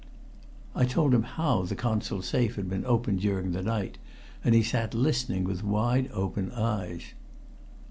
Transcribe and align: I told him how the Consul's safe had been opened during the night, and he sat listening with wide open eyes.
I 0.73 0.85
told 0.85 1.13
him 1.13 1.21
how 1.21 1.61
the 1.61 1.75
Consul's 1.75 2.25
safe 2.25 2.55
had 2.55 2.67
been 2.67 2.83
opened 2.87 3.19
during 3.19 3.51
the 3.51 3.61
night, 3.61 3.99
and 4.43 4.55
he 4.55 4.63
sat 4.63 4.95
listening 4.95 5.43
with 5.43 5.63
wide 5.63 6.09
open 6.11 6.51
eyes. 6.53 7.03